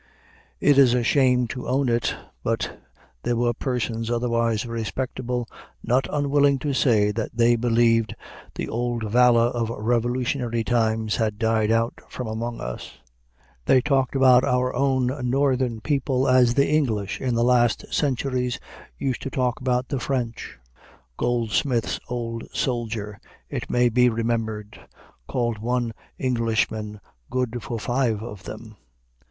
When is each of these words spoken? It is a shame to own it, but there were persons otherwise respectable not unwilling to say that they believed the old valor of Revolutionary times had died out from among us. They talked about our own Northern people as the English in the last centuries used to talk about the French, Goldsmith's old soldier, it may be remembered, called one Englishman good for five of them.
It 0.59 0.79
is 0.79 0.95
a 0.95 1.03
shame 1.03 1.47
to 1.49 1.67
own 1.67 1.87
it, 1.87 2.15
but 2.41 2.79
there 3.21 3.35
were 3.35 3.53
persons 3.53 4.09
otherwise 4.09 4.65
respectable 4.65 5.47
not 5.83 6.07
unwilling 6.11 6.57
to 6.57 6.73
say 6.73 7.11
that 7.11 7.37
they 7.37 7.55
believed 7.55 8.15
the 8.55 8.67
old 8.67 9.03
valor 9.11 9.49
of 9.51 9.69
Revolutionary 9.69 10.63
times 10.63 11.17
had 11.17 11.37
died 11.37 11.69
out 11.69 12.01
from 12.09 12.25
among 12.25 12.59
us. 12.59 12.97
They 13.67 13.79
talked 13.79 14.15
about 14.15 14.43
our 14.43 14.73
own 14.73 15.29
Northern 15.29 15.81
people 15.81 16.27
as 16.27 16.55
the 16.55 16.67
English 16.67 17.21
in 17.21 17.35
the 17.35 17.43
last 17.43 17.85
centuries 17.93 18.59
used 18.97 19.21
to 19.21 19.29
talk 19.29 19.61
about 19.61 19.89
the 19.89 19.99
French, 19.99 20.57
Goldsmith's 21.15 21.99
old 22.09 22.45
soldier, 22.51 23.19
it 23.51 23.69
may 23.69 23.87
be 23.87 24.09
remembered, 24.09 24.79
called 25.27 25.59
one 25.59 25.93
Englishman 26.17 26.99
good 27.29 27.61
for 27.61 27.77
five 27.79 28.23
of 28.23 28.45
them. 28.45 28.77